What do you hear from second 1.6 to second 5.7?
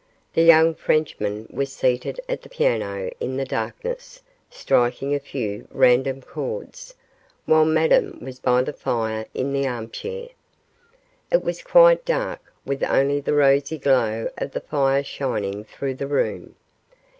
seated at the piano in the darkness, striking a few